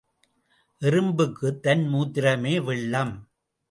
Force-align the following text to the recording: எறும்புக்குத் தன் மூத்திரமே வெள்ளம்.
எறும்புக்குத் 0.81 1.59
தன் 1.59 1.87
மூத்திரமே 1.87 2.59
வெள்ளம். 2.59 3.29